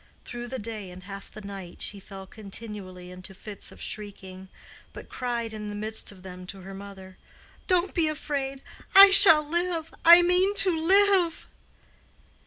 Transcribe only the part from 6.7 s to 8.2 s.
mother, "Don't be